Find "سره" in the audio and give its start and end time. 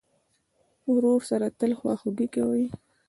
1.29-1.47